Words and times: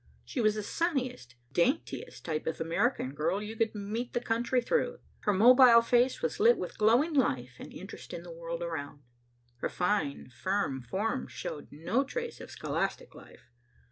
She 0.25 0.41
was 0.41 0.55
the 0.55 0.63
sunniest, 0.63 1.35
daintiest 1.51 2.25
type 2.25 2.47
of 2.47 2.59
American 2.59 3.13
girl 3.13 3.39
you 3.39 3.55
could 3.55 3.75
meet 3.75 4.13
the 4.13 4.19
country 4.19 4.59
through. 4.59 4.97
Her 5.19 5.31
mobile 5.31 5.83
face 5.83 6.23
was 6.23 6.39
lit 6.39 6.57
with 6.57 6.79
glowing 6.79 7.13
life 7.13 7.53
and 7.59 7.71
interest 7.71 8.11
in 8.11 8.23
the 8.23 8.31
world 8.33 8.63
around. 8.63 9.03
Her 9.57 9.69
fine 9.69 10.31
firm 10.31 10.81
form 10.81 11.27
showed 11.27 11.67
no 11.69 12.03
trace 12.03 12.41
of 12.41 12.49
scholastic 12.49 13.13
life. 13.13 13.51